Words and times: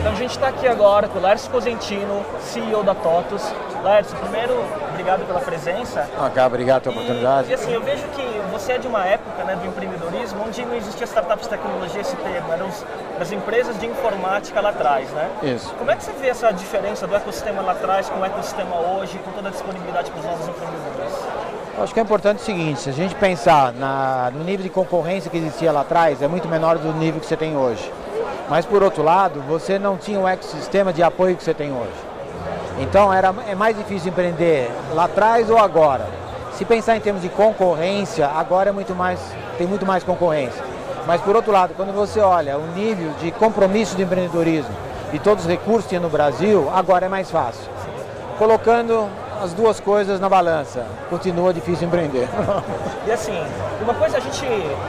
Então 0.00 0.12
a 0.12 0.14
gente 0.14 0.30
está 0.30 0.48
aqui 0.48 0.66
agora 0.66 1.08
com 1.08 1.18
o 1.18 1.22
Lércio 1.22 1.50
Cosentino, 1.50 2.24
CEO 2.40 2.82
da 2.82 2.94
TOTUS. 2.94 3.52
Lércio, 3.84 4.16
primeiro, 4.18 4.62
obrigado 4.90 5.26
pela 5.26 5.40
presença. 5.40 6.08
Ok, 6.18 6.42
obrigado 6.42 6.82
pela 6.82 6.94
oportunidade. 6.94 7.50
e 7.50 7.54
assim, 7.54 7.72
eu 7.72 7.82
vejo 7.82 8.02
que 8.14 8.22
você 8.52 8.72
é 8.72 8.78
de 8.78 8.86
uma 8.86 9.04
época 9.06 9.42
né, 9.44 9.56
do 9.56 9.66
empreendedorismo 9.66 10.42
onde 10.46 10.64
não 10.64 10.74
existia 10.74 11.04
startups 11.06 11.44
de 11.44 11.50
tecnologia, 11.50 12.00
esse 12.00 12.16
termo, 12.16 12.52
eram 12.52 12.68
as 13.20 13.32
empresas 13.32 13.78
de 13.78 13.86
informática 13.86 14.60
lá 14.60 14.70
atrás, 14.70 15.08
né? 15.10 15.30
Isso. 15.42 15.72
Como 15.78 15.90
é 15.90 15.96
que 15.96 16.04
você 16.04 16.12
vê 16.12 16.28
essa 16.28 16.50
diferença 16.52 17.06
do 17.06 17.14
ecossistema 17.16 17.62
lá 17.62 17.72
atrás 17.72 18.08
com 18.10 18.20
o 18.20 18.24
ecossistema 18.24 18.76
hoje, 18.76 19.18
com 19.18 19.30
toda 19.32 19.48
a 19.48 19.50
disponibilidade 19.50 20.10
para 20.10 20.20
os 20.20 20.26
novos 20.26 20.48
empreendedores? 20.48 21.14
Acho 21.82 21.94
que 21.94 22.00
é 22.00 22.02
importante 22.02 22.38
o 22.38 22.44
seguinte, 22.44 22.80
se 22.80 22.90
a 22.90 22.92
gente 22.92 23.14
pensar 23.14 23.72
na- 23.72 24.30
no 24.34 24.44
nível 24.44 24.62
de 24.64 24.70
concorrência 24.70 25.30
que 25.30 25.38
existia 25.38 25.72
lá 25.72 25.80
atrás, 25.80 26.20
é 26.20 26.28
muito 26.28 26.48
menor 26.48 26.76
do 26.76 26.92
nível 26.94 27.20
que 27.20 27.26
você 27.26 27.36
tem 27.36 27.56
hoje. 27.56 27.90
Mas 28.50 28.66
por 28.66 28.82
outro 28.82 29.04
lado, 29.04 29.40
você 29.42 29.78
não 29.78 29.96
tinha 29.96 30.18
o 30.18 30.26
ecossistema 30.26 30.92
de 30.92 31.04
apoio 31.04 31.36
que 31.36 31.44
você 31.44 31.54
tem 31.54 31.72
hoje. 31.72 31.92
Então 32.80 33.12
era, 33.12 33.32
é 33.46 33.54
mais 33.54 33.76
difícil 33.76 34.10
empreender 34.10 34.68
lá 34.92 35.04
atrás 35.04 35.48
ou 35.48 35.56
agora. 35.56 36.04
Se 36.54 36.64
pensar 36.64 36.96
em 36.96 37.00
termos 37.00 37.22
de 37.22 37.28
concorrência, 37.28 38.26
agora 38.26 38.70
é 38.70 38.72
muito 38.72 38.92
mais, 38.92 39.20
tem 39.56 39.68
muito 39.68 39.86
mais 39.86 40.02
concorrência. 40.02 40.64
Mas 41.06 41.20
por 41.20 41.36
outro 41.36 41.52
lado, 41.52 41.74
quando 41.76 41.94
você 41.94 42.18
olha 42.18 42.58
o 42.58 42.66
nível 42.74 43.12
de 43.20 43.30
compromisso 43.30 43.94
de 43.94 44.02
empreendedorismo 44.02 44.74
e 45.12 45.20
todos 45.20 45.44
os 45.44 45.50
recursos 45.50 45.84
que 45.84 45.90
tinha 45.90 46.00
no 46.00 46.10
Brasil, 46.10 46.68
agora 46.74 47.06
é 47.06 47.08
mais 47.08 47.30
fácil. 47.30 47.70
Colocando 48.36 49.08
as 49.40 49.54
duas 49.54 49.80
coisas 49.80 50.20
na 50.20 50.28
balança, 50.28 50.84
continua 51.08 51.52
difícil 51.52 51.86
empreender. 51.88 52.28
E 53.06 53.12
assim, 53.12 53.32
uma 53.80 53.94
coisa 53.94 54.18
a 54.18 54.20
gente, 54.20 54.44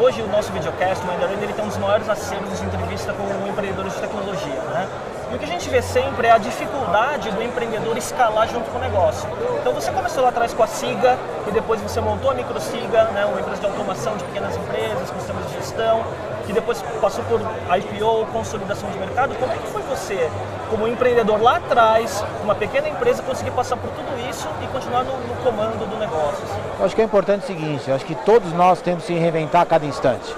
hoje 0.00 0.22
o 0.22 0.28
nosso 0.28 0.52
videocast, 0.52 1.02
o 1.02 1.06
Mandarin, 1.06 1.34
ele 1.42 1.52
tem 1.52 1.64
um 1.64 1.68
dos 1.68 1.76
maiores 1.76 2.08
acervos 2.08 2.58
de 2.58 2.64
entrevista 2.64 3.12
com 3.12 3.48
empreendedores 3.48 3.92
de 3.94 4.00
tecnologia, 4.00 4.60
né? 4.72 4.88
E 5.32 5.34
o 5.34 5.38
que 5.38 5.44
a 5.44 5.48
gente 5.48 5.68
vê 5.68 5.82
sempre 5.82 6.28
é 6.28 6.30
a 6.30 6.38
dificuldade 6.38 7.30
do 7.32 7.42
empreendedor 7.42 7.98
escalar 7.98 8.48
junto 8.48 8.70
com 8.70 8.78
o 8.78 8.80
negócio. 8.80 9.28
Então 9.60 9.74
você 9.74 9.90
começou 9.90 10.22
lá 10.22 10.28
atrás 10.28 10.54
com 10.54 10.62
a 10.62 10.66
Siga, 10.68 11.18
e 11.48 11.50
depois 11.50 11.80
você 11.80 12.00
montou 12.00 12.30
a 12.30 12.34
MicroSiga, 12.34 13.04
né, 13.06 13.26
uma 13.26 13.40
empresa 13.40 13.60
de 13.60 13.66
automação 13.66 14.16
de 14.16 14.24
pequenas 14.24 14.56
empresas, 14.56 15.10
com 15.10 15.18
sistemas 15.18 15.46
de 15.48 15.54
gestão, 15.54 16.04
que 16.46 16.52
depois 16.52 16.80
passou 17.00 17.24
por 17.24 17.40
IPO, 17.40 18.26
consolidação 18.32 18.88
de 18.90 18.98
mercado. 18.98 19.34
Como 19.34 19.52
é 19.52 19.56
que 19.56 19.66
foi 19.68 19.82
você, 19.82 20.30
como 20.70 20.86
empreendedor 20.86 21.42
lá 21.42 21.56
atrás, 21.56 22.24
uma 22.42 22.54
pequena 22.54 22.88
empresa, 22.88 23.22
conseguir 23.22 23.50
passar 23.50 23.76
por 23.76 23.90
tudo 23.90 24.30
isso 24.30 24.48
e 24.62 24.66
continuar 24.68 25.04
no, 25.04 25.12
no 25.12 25.34
comando 25.42 25.88
do 25.88 25.96
negócio? 25.98 26.44
assim? 26.44 26.84
Acho 26.84 26.94
que 26.94 27.02
é 27.02 27.04
importante 27.04 27.44
o 27.44 27.46
seguinte, 27.46 27.90
acho 27.90 28.04
que 28.04 28.14
todos 28.14 28.52
nós 28.52 28.80
temos 28.80 29.04
que 29.04 29.12
se 29.12 29.18
reinventar 29.18 29.62
a 29.62 29.66
cada 29.66 29.84
instante. 29.84 30.34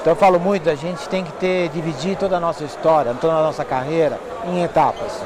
Então 0.00 0.12
eu 0.12 0.16
falo 0.16 0.38
muito, 0.38 0.70
a 0.70 0.74
gente 0.76 1.08
tem 1.08 1.24
que 1.24 1.32
ter, 1.32 1.68
dividir 1.70 2.16
toda 2.16 2.36
a 2.36 2.40
nossa 2.40 2.62
história, 2.64 3.12
toda 3.20 3.32
a 3.34 3.42
nossa 3.42 3.64
carreira 3.64 4.18
em 4.46 4.62
etapas. 4.62 5.20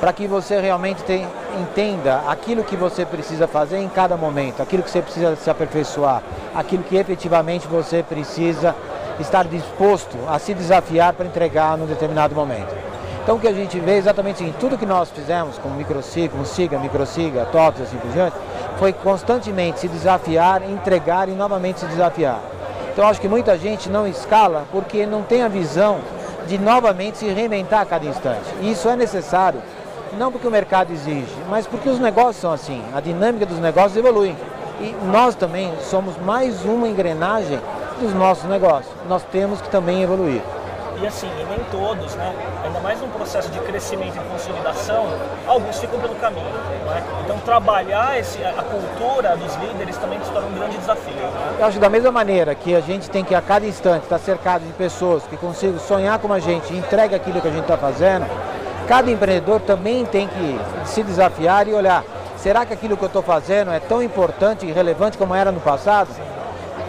Para 0.00 0.12
que 0.12 0.26
você 0.28 0.60
realmente 0.60 1.02
tem- 1.02 1.26
entenda 1.60 2.22
aquilo 2.28 2.62
que 2.62 2.76
você 2.76 3.04
precisa 3.04 3.48
fazer 3.48 3.78
em 3.78 3.88
cada 3.88 4.16
momento, 4.16 4.62
aquilo 4.62 4.82
que 4.82 4.90
você 4.90 5.02
precisa 5.02 5.34
se 5.36 5.48
aperfeiçoar, 5.50 6.22
aquilo 6.54 6.82
que 6.84 6.96
efetivamente 6.96 7.66
você 7.66 8.02
precisa 8.02 8.74
estar 9.22 9.44
disposto 9.44 10.16
a 10.28 10.38
se 10.38 10.54
desafiar 10.54 11.12
para 11.12 11.26
entregar 11.26 11.76
num 11.76 11.86
determinado 11.86 12.34
momento. 12.34 12.74
Então 13.22 13.36
o 13.36 13.40
que 13.40 13.46
a 13.46 13.52
gente 13.52 13.78
vê 13.78 13.92
é 13.92 13.96
exatamente 13.98 14.36
o 14.36 14.38
seguinte, 14.38 14.56
tudo 14.58 14.78
que 14.78 14.86
nós 14.86 15.10
fizemos 15.10 15.58
com 15.58 15.68
microsiga, 15.68 16.34
com 16.34 16.44
siga, 16.46 16.78
microsiga, 16.78 17.44
TOTS 17.46 17.82
assim 17.82 17.98
por 17.98 18.10
diante, 18.10 18.34
foi 18.78 18.92
constantemente 18.92 19.80
se 19.80 19.88
desafiar, 19.88 20.62
entregar 20.62 21.28
e 21.28 21.32
novamente 21.32 21.80
se 21.80 21.86
desafiar. 21.86 22.40
Então 22.90 23.06
acho 23.06 23.20
que 23.20 23.28
muita 23.28 23.58
gente 23.58 23.90
não 23.90 24.06
escala 24.06 24.64
porque 24.72 25.04
não 25.04 25.22
tem 25.22 25.42
a 25.42 25.48
visão 25.48 25.98
de 26.46 26.56
novamente 26.56 27.18
se 27.18 27.28
reinventar 27.28 27.82
a 27.82 27.86
cada 27.86 28.06
instante. 28.06 28.46
E 28.62 28.72
isso 28.72 28.88
é 28.88 28.96
necessário, 28.96 29.60
não 30.16 30.32
porque 30.32 30.48
o 30.48 30.50
mercado 30.50 30.92
exige, 30.92 31.36
mas 31.50 31.66
porque 31.66 31.90
os 31.90 31.98
negócios 31.98 32.38
são 32.38 32.52
assim, 32.52 32.82
a 32.94 33.00
dinâmica 33.00 33.44
dos 33.44 33.58
negócios 33.58 33.96
evolui. 33.96 34.34
E 34.80 34.94
nós 35.12 35.34
também 35.34 35.72
somos 35.82 36.16
mais 36.16 36.64
uma 36.64 36.88
engrenagem 36.88 37.60
dos 37.98 38.14
nossos 38.14 38.44
negócios. 38.44 38.92
Nós 39.08 39.22
temos 39.24 39.60
que 39.60 39.68
também 39.68 40.02
evoluir. 40.02 40.42
E 41.00 41.06
assim, 41.06 41.28
e 41.40 41.44
nem 41.44 41.58
todos, 41.70 42.16
né? 42.16 42.34
Ainda 42.64 42.80
mais 42.80 43.00
num 43.00 43.08
processo 43.10 43.48
de 43.50 43.60
crescimento 43.60 44.16
e 44.16 44.32
consolidação, 44.32 45.06
alguns 45.46 45.78
ficam 45.78 46.00
pelo 46.00 46.14
caminho. 46.16 46.48
É? 46.92 47.02
Então 47.24 47.38
trabalhar 47.38 48.18
esse, 48.18 48.42
a 48.42 48.64
cultura 48.64 49.36
dos 49.36 49.54
líderes 49.56 49.96
também 49.98 50.18
se 50.24 50.30
torna 50.32 50.48
um 50.48 50.54
grande 50.54 50.76
desafio. 50.76 51.14
Né? 51.14 51.56
Eu 51.60 51.66
acho 51.66 51.74
que 51.74 51.80
da 51.80 51.88
mesma 51.88 52.10
maneira 52.10 52.52
que 52.54 52.74
a 52.74 52.80
gente 52.80 53.08
tem 53.08 53.22
que 53.22 53.32
a 53.32 53.40
cada 53.40 53.64
instante 53.64 54.04
estar 54.04 54.18
cercado 54.18 54.64
de 54.64 54.72
pessoas 54.72 55.22
que 55.24 55.36
consigam 55.36 55.78
sonhar 55.78 56.18
como 56.18 56.34
a 56.34 56.40
gente 56.40 56.72
e 56.72 56.78
entregue 56.78 57.14
aquilo 57.14 57.40
que 57.40 57.46
a 57.46 57.52
gente 57.52 57.62
está 57.62 57.76
fazendo, 57.76 58.26
cada 58.88 59.08
empreendedor 59.08 59.60
também 59.60 60.04
tem 60.04 60.26
que 60.26 60.60
se 60.84 61.04
desafiar 61.04 61.68
e 61.68 61.74
olhar, 61.74 62.02
será 62.38 62.66
que 62.66 62.72
aquilo 62.72 62.96
que 62.96 63.04
eu 63.04 63.08
estou 63.08 63.22
fazendo 63.22 63.70
é 63.70 63.78
tão 63.78 64.02
importante 64.02 64.66
e 64.66 64.72
relevante 64.72 65.16
como 65.16 65.32
era 65.32 65.52
no 65.52 65.60
passado? 65.60 66.08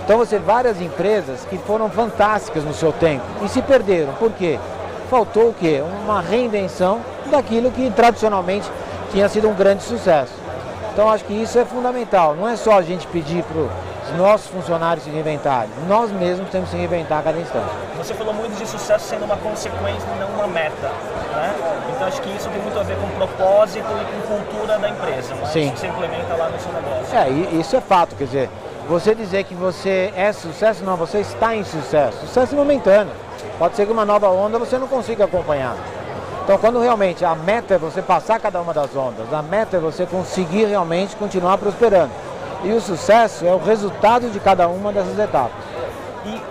Então 0.09 0.17
você 0.17 0.39
várias 0.39 0.81
empresas 0.81 1.45
que 1.47 1.55
foram 1.59 1.87
fantásticas 1.87 2.63
no 2.63 2.73
seu 2.73 2.91
tempo 2.91 3.23
e 3.43 3.47
se 3.47 3.61
perderam. 3.61 4.11
Por 4.13 4.31
quê? 4.31 4.57
Faltou 5.07 5.49
o 5.49 5.53
quê? 5.53 5.83
Uma 6.03 6.19
reinvenção 6.19 6.99
daquilo 7.29 7.69
que 7.69 7.91
tradicionalmente 7.91 8.67
tinha 9.11 9.29
sido 9.29 9.47
um 9.47 9.53
grande 9.53 9.83
sucesso. 9.83 10.33
Então 10.91 11.07
acho 11.07 11.23
que 11.25 11.33
isso 11.33 11.59
é 11.59 11.63
fundamental. 11.63 12.33
Não 12.33 12.49
é 12.49 12.55
só 12.55 12.79
a 12.79 12.81
gente 12.81 13.05
pedir 13.05 13.43
para 13.43 13.59
os 13.61 14.17
nossos 14.17 14.47
funcionários 14.47 15.03
se 15.03 15.11
reinventarem. 15.11 15.69
Nós 15.87 16.11
mesmos 16.11 16.49
temos 16.49 16.71
que 16.71 16.75
se 16.75 16.77
reinventar 16.77 17.19
a 17.19 17.21
cada 17.21 17.37
instante. 17.37 17.69
Você 17.99 18.15
falou 18.15 18.33
muito 18.33 18.57
de 18.57 18.65
sucesso 18.65 19.07
sendo 19.07 19.25
uma 19.25 19.37
consequência 19.37 20.07
e 20.15 20.19
não 20.19 20.27
uma 20.29 20.47
meta. 20.47 20.87
Né? 21.35 21.53
Então 21.95 22.07
acho 22.07 22.19
que 22.19 22.35
isso 22.35 22.49
tem 22.49 22.59
muito 22.63 22.79
a 22.79 22.81
ver 22.81 22.97
com 22.97 23.07
propósito 23.09 23.85
e 23.85 24.27
com 24.27 24.37
cultura 24.37 24.79
da 24.79 24.89
empresa. 24.89 25.35
Né? 25.35 25.45
Sim. 25.45 25.69
Que 25.69 25.81
você 25.81 25.87
implementa 25.87 26.33
lá 26.33 26.49
no 26.49 26.59
seu 26.59 26.73
negócio. 26.73 27.15
É, 27.15 27.29
isso 27.59 27.75
é 27.75 27.81
fato, 27.81 28.15
quer 28.15 28.23
dizer, 28.23 28.49
você 28.89 29.13
dizer 29.13 29.43
que 29.43 29.53
você 29.53 30.11
é 30.15 30.33
sucesso, 30.33 30.83
não, 30.83 30.97
você 30.97 31.19
está 31.19 31.55
em 31.55 31.63
sucesso. 31.63 32.25
Sucesso 32.25 32.55
momentâneo. 32.55 33.13
Pode 33.59 33.75
ser 33.75 33.85
que 33.85 33.91
uma 33.91 34.03
nova 34.03 34.27
onda 34.29 34.57
você 34.57 34.79
não 34.79 34.87
consiga 34.87 35.25
acompanhar. 35.25 35.77
Então, 36.43 36.57
quando 36.57 36.79
realmente 36.79 37.23
a 37.23 37.35
meta 37.35 37.75
é 37.75 37.77
você 37.77 38.01
passar 38.01 38.39
cada 38.39 38.59
uma 38.59 38.73
das 38.73 38.95
ondas, 38.95 39.31
a 39.31 39.43
meta 39.43 39.77
é 39.77 39.79
você 39.79 40.07
conseguir 40.07 40.65
realmente 40.65 41.15
continuar 41.15 41.59
prosperando. 41.59 42.09
E 42.63 42.71
o 42.71 42.81
sucesso 42.81 43.45
é 43.45 43.53
o 43.53 43.59
resultado 43.59 44.27
de 44.31 44.39
cada 44.39 44.67
uma 44.67 44.91
dessas 44.91 45.19
etapas. 45.19 45.63
E 46.25 46.41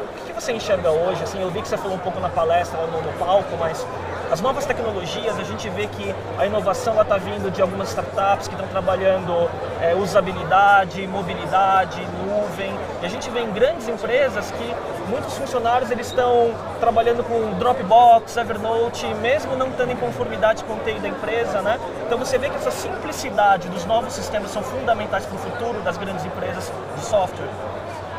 você 0.49 0.53
enxerga 0.55 0.91
hoje? 0.91 1.23
Assim, 1.23 1.43
eu 1.43 1.51
vi 1.51 1.61
que 1.61 1.69
você 1.69 1.77
falou 1.77 1.97
um 1.97 2.01
pouco 2.01 2.19
na 2.21 2.31
palestra, 2.31 2.81
no, 2.87 3.03
no 3.03 3.13
palco, 3.19 3.55
mas 3.59 3.87
as 4.33 4.41
novas 4.41 4.65
tecnologias, 4.65 5.39
a 5.39 5.43
gente 5.43 5.69
vê 5.69 5.87
que 5.87 6.15
a 6.39 6.47
inovação 6.47 6.99
está 7.01 7.19
vindo 7.19 7.51
de 7.51 7.61
algumas 7.61 7.89
startups 7.89 8.49
que 8.49 8.55
estão 8.55 8.67
trabalhando 8.69 9.51
é, 9.83 9.95
usabilidade, 9.95 11.07
mobilidade, 11.07 12.01
nuvem. 12.25 12.73
E 13.03 13.07
a 13.07 13.09
gente 13.11 13.29
vê 13.29 13.41
em 13.41 13.51
grandes 13.53 13.89
empresas 13.89 14.51
que 14.53 14.75
muitos 15.11 15.37
funcionários 15.37 15.91
eles 15.91 16.07
estão 16.07 16.55
trabalhando 16.81 17.23
com 17.25 17.59
Dropbox, 17.59 18.35
Evernote, 18.37 19.07
mesmo 19.21 19.55
não 19.55 19.69
estando 19.69 19.93
em 19.93 19.97
conformidade 19.97 20.65
com 20.65 20.75
o 20.75 20.79
TI 20.79 20.99
da 20.99 21.09
empresa, 21.09 21.61
né? 21.61 21.79
Então 22.07 22.19
você 22.19 22.39
vê 22.39 22.49
que 22.49 22.57
essa 22.57 22.71
simplicidade 22.71 23.69
dos 23.69 23.85
novos 23.85 24.15
sistemas 24.15 24.51
são 24.51 24.63
fundamentais 24.63 25.27
para 25.27 25.37
o 25.37 25.39
futuro 25.39 25.81
das 25.81 25.99
grandes 25.99 26.25
empresas 26.25 26.73
de 26.97 27.05
software. 27.05 27.49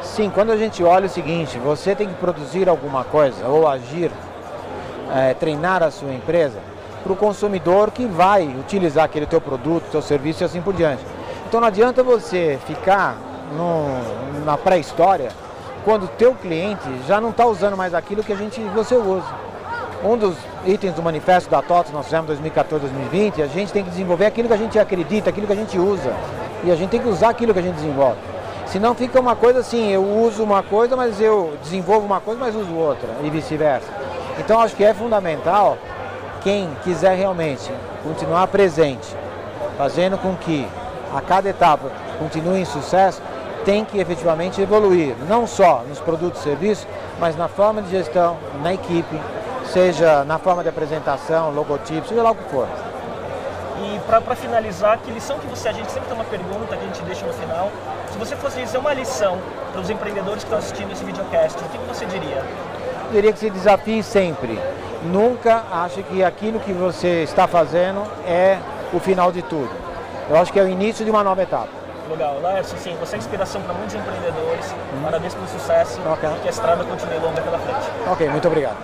Sim, 0.01 0.29
quando 0.33 0.51
a 0.51 0.57
gente 0.57 0.83
olha 0.83 1.05
o 1.05 1.09
seguinte, 1.09 1.57
você 1.59 1.93
tem 1.93 2.07
que 2.07 2.13
produzir 2.15 2.69
alguma 2.69 3.03
coisa 3.03 3.45
ou 3.47 3.67
agir, 3.67 4.11
eh, 5.13 5.35
treinar 5.39 5.83
a 5.83 5.91
sua 5.91 6.13
empresa 6.13 6.59
para 7.03 7.13
o 7.13 7.15
consumidor 7.15 7.91
que 7.91 8.05
vai 8.05 8.47
utilizar 8.47 9.05
aquele 9.05 9.25
teu 9.25 9.41
produto, 9.41 9.83
teu 9.91 10.01
serviço 10.01 10.43
e 10.43 10.45
assim 10.45 10.61
por 10.61 10.73
diante. 10.73 11.03
Então 11.47 11.59
não 11.59 11.67
adianta 11.67 12.03
você 12.03 12.59
ficar 12.65 13.15
no- 13.55 14.45
na 14.45 14.57
pré-história 14.57 15.29
quando 15.83 16.03
o 16.03 16.07
teu 16.07 16.33
cliente 16.35 16.87
já 17.07 17.19
não 17.19 17.29
está 17.29 17.45
usando 17.45 17.75
mais 17.75 17.93
aquilo 17.93 18.23
que 18.23 18.33
a 18.33 18.35
gente 18.35 18.59
você 18.75 18.95
usa. 18.95 19.49
Um 20.03 20.17
dos 20.17 20.35
itens 20.65 20.93
do 20.93 21.03
manifesto 21.03 21.49
da 21.49 21.61
TOTS 21.61 21.91
nós 21.91 22.05
fizemos 22.05 22.25
em 22.25 22.27
2014, 22.27 22.81
2020, 22.85 23.41
a 23.41 23.47
gente 23.47 23.71
tem 23.73 23.83
que 23.83 23.89
desenvolver 23.89 24.25
aquilo 24.25 24.47
que 24.47 24.53
a 24.53 24.57
gente 24.57 24.79
acredita, 24.79 25.29
aquilo 25.29 25.45
que 25.45 25.53
a 25.53 25.57
gente 25.57 25.77
usa. 25.77 26.13
E 26.63 26.71
a 26.71 26.75
gente 26.75 26.89
tem 26.89 27.01
que 27.01 27.07
usar 27.07 27.29
aquilo 27.29 27.53
que 27.53 27.59
a 27.59 27.63
gente 27.63 27.75
desenvolve. 27.75 28.17
Senão 28.71 28.93
fica 28.93 29.19
uma 29.19 29.35
coisa 29.35 29.59
assim, 29.59 29.91
eu 29.91 30.03
uso 30.03 30.43
uma 30.43 30.61
coisa, 30.61 30.95
mas 30.95 31.19
eu 31.19 31.57
desenvolvo 31.63 32.05
uma 32.05 32.21
coisa, 32.21 32.39
mas 32.39 32.55
uso 32.55 32.71
outra, 32.75 33.09
e 33.23 33.29
vice-versa. 33.29 33.87
Então 34.37 34.59
acho 34.59 34.75
que 34.75 34.83
é 34.83 34.93
fundamental 34.93 35.75
quem 36.41 36.69
quiser 36.83 37.15
realmente 37.15 37.71
continuar 38.03 38.45
presente, 38.47 39.15
fazendo 39.75 40.19
com 40.19 40.35
que 40.35 40.67
a 41.13 41.19
cada 41.19 41.49
etapa 41.49 41.89
continue 42.19 42.61
em 42.61 42.65
sucesso, 42.65 43.21
tem 43.65 43.83
que 43.83 43.97
efetivamente 43.97 44.61
evoluir, 44.61 45.15
não 45.27 45.47
só 45.47 45.83
nos 45.89 45.99
produtos 45.99 46.39
e 46.41 46.43
serviços, 46.43 46.87
mas 47.19 47.35
na 47.35 47.47
forma 47.47 47.81
de 47.81 47.89
gestão, 47.89 48.37
na 48.61 48.73
equipe, 48.73 49.19
seja 49.73 50.23
na 50.25 50.37
forma 50.37 50.61
de 50.61 50.69
apresentação, 50.69 51.49
logotipo, 51.51 52.07
seja 52.07 52.21
lá 52.21 52.31
o 52.31 52.35
que 52.35 52.43
for. 52.51 52.67
E 53.81 53.99
para 54.05 54.35
finalizar, 54.35 54.99
que 54.99 55.11
lição 55.11 55.39
que 55.39 55.47
você, 55.47 55.69
a 55.69 55.71
gente 55.71 55.91
sempre 55.91 56.07
tem 56.09 56.15
uma 56.17 56.25
pergunta 56.25 56.75
que 56.75 56.83
a 56.83 56.87
gente 56.87 57.01
deixa 57.03 57.25
no 57.25 57.33
final. 57.33 57.71
Se 58.11 58.17
você 58.17 58.35
fosse 58.35 58.59
dizer 58.61 58.77
uma 58.77 58.93
lição 58.93 59.37
para 59.71 59.81
os 59.81 59.89
empreendedores 59.89 60.43
que 60.43 60.47
estão 60.47 60.59
assistindo 60.59 60.91
esse 60.91 61.03
videocast, 61.03 61.57
o 61.57 61.69
que, 61.69 61.77
que 61.77 61.85
você 61.87 62.05
diria? 62.05 62.43
Eu 63.07 63.11
diria 63.13 63.33
que 63.33 63.39
se 63.39 63.49
desafie 63.49 64.03
sempre 64.03 64.59
nunca 65.03 65.63
ache 65.71 66.03
que 66.03 66.23
aquilo 66.23 66.59
que 66.59 66.73
você 66.73 67.23
está 67.23 67.47
fazendo 67.47 68.03
é 68.25 68.57
o 68.93 68.99
final 68.99 69.31
de 69.31 69.41
tudo. 69.41 69.69
Eu 70.29 70.37
acho 70.37 70.51
que 70.51 70.59
é 70.59 70.63
o 70.63 70.67
início 70.67 71.05
de 71.05 71.11
uma 71.11 71.23
nova 71.23 71.41
etapa. 71.41 71.69
Legal, 72.09 72.39
Lércio, 72.41 72.77
sim, 72.79 72.95
você 72.99 73.15
é 73.15 73.19
inspiração 73.19 73.61
para 73.61 73.73
muitos 73.73 73.95
empreendedores. 73.95 74.73
Parabéns 75.03 75.33
pelo 75.33 75.47
sucesso 75.47 75.99
Ok. 76.11 76.27
e 76.27 76.39
que 76.41 76.47
a 76.47 76.51
estrada 76.51 76.83
continue 76.83 77.19
longa 77.19 77.41
pela 77.41 77.59
frente. 77.59 77.87
Ok, 78.11 78.29
muito 78.29 78.47
obrigado. 78.47 78.77